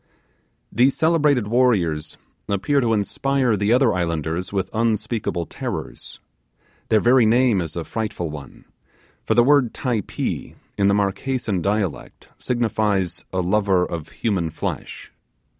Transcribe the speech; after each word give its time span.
These 0.71 0.97
celebrated 0.97 1.45
warriors 1.47 2.17
appear 2.49 2.81
to 2.81 2.91
inspire 2.91 3.55
the 3.55 3.71
other 3.71 3.93
islanders 3.93 4.51
with 4.51 4.71
unspeakable 4.73 5.45
terrors. 5.45 6.19
Their 6.89 6.99
very 6.99 7.27
name 7.27 7.61
is 7.61 7.75
a 7.75 7.83
frightful 7.83 8.31
one; 8.31 8.65
for 9.23 9.35
the 9.35 9.43
word 9.43 9.75
'Typee' 9.75 10.55
in 10.75 10.87
the 10.87 10.95
Marquesan 10.95 11.61
dialect 11.61 12.29
signifies 12.39 13.25
a 13.31 13.41
lover 13.41 13.85
of 13.85 14.09
human 14.09 14.49
flesh. 14.49 15.11